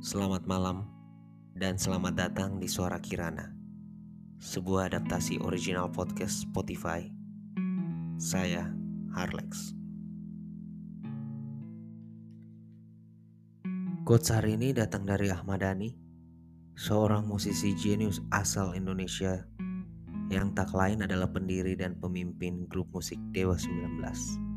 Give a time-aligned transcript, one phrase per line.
[0.00, 0.88] Selamat malam
[1.52, 3.52] dan selamat datang di Suara Kirana,
[4.40, 7.04] sebuah adaptasi original podcast Spotify.
[8.16, 8.64] Saya
[9.12, 9.76] Harlex.
[14.08, 15.92] Quotes hari ini datang dari Ahmad Dhani,
[16.80, 19.44] seorang musisi jenius asal Indonesia
[20.32, 24.48] yang tak lain adalah pendiri dan pemimpin grup musik Dewa 19.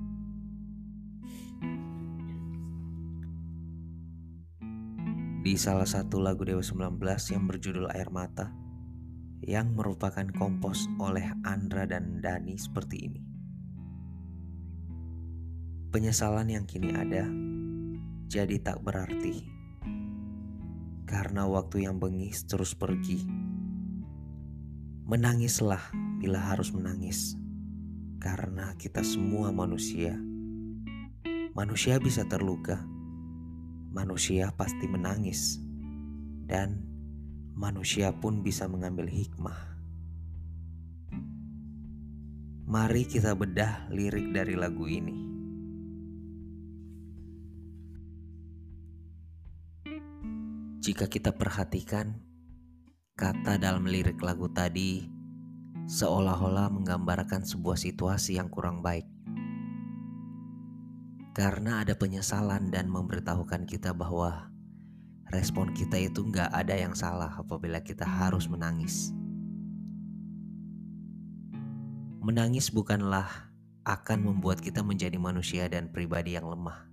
[5.44, 8.56] Di salah satu lagu Dewa 19 yang berjudul Air Mata
[9.44, 13.22] yang merupakan kompos oleh Andra dan Dani seperti ini.
[15.92, 17.28] Penyesalan yang kini ada
[18.32, 19.44] jadi tak berarti
[21.04, 23.28] karena waktu yang bengis terus pergi.
[25.04, 25.92] Menangislah
[26.24, 27.36] bila harus menangis
[28.24, 30.16] karena kita semua manusia.
[31.52, 32.80] Manusia bisa terluka
[33.94, 35.62] manusia pasti menangis,
[36.50, 36.82] dan
[37.54, 39.78] manusia pun bisa mengambil hikmah.
[42.66, 45.18] Mari kita bedah lirik dari lagu ini.
[50.82, 52.18] Jika kita perhatikan,
[53.14, 55.06] kata dalam lirik lagu tadi
[55.86, 59.13] seolah-olah menggambarkan sebuah situasi yang kurang baik
[61.34, 64.54] karena ada penyesalan dan memberitahukan kita bahwa
[65.34, 69.10] respon kita itu nggak ada yang salah apabila kita harus menangis.
[72.22, 73.50] Menangis bukanlah
[73.84, 76.86] akan membuat kita menjadi manusia dan pribadi yang lemah.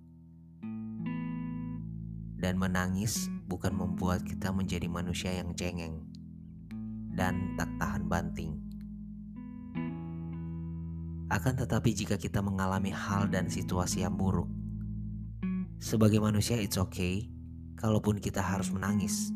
[2.41, 6.09] Dan menangis bukan membuat kita menjadi manusia yang cengeng
[7.13, 8.60] dan tak tahan banting.
[11.31, 14.51] Akan tetapi jika kita mengalami hal dan situasi yang buruk,
[15.79, 17.31] sebagai manusia it's okay
[17.79, 19.31] kalaupun kita harus menangis.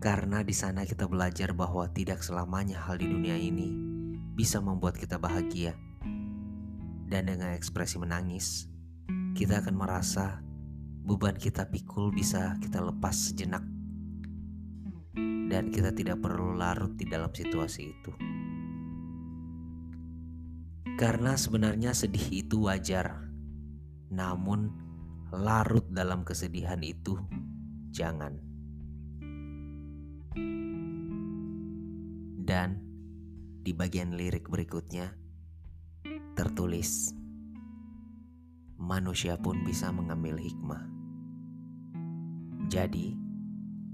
[0.00, 3.76] Karena di sana kita belajar bahwa tidak selamanya hal di dunia ini
[4.32, 5.76] bisa membuat kita bahagia.
[7.06, 8.72] Dan dengan ekspresi menangis,
[9.36, 10.40] kita akan merasa
[11.04, 13.64] beban kita pikul bisa kita lepas sejenak.
[15.46, 18.12] Dan kita tidak perlu larut di dalam situasi itu.
[20.96, 23.28] Karena sebenarnya sedih itu wajar.
[24.08, 24.72] Namun
[25.28, 27.20] larut dalam kesedihan itu
[27.92, 28.40] jangan.
[32.40, 32.80] Dan
[33.60, 35.12] di bagian lirik berikutnya
[36.32, 37.12] tertulis
[38.80, 40.80] manusia pun bisa mengambil hikmah.
[42.72, 43.12] Jadi,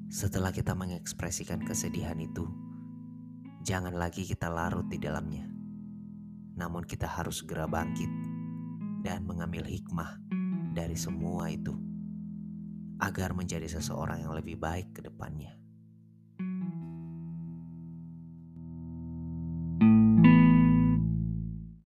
[0.07, 2.47] setelah kita mengekspresikan kesedihan itu,
[3.67, 5.52] jangan lagi kita larut di dalamnya
[6.59, 8.11] namun kita harus segera bangkit
[9.03, 10.19] dan mengambil hikmah
[10.73, 11.75] dari semua itu
[13.03, 15.62] agar menjadi seseorang yang lebih baik ke depannya.